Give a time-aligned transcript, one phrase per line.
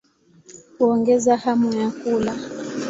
[0.77, 2.35] Huongeza hamu ya kula.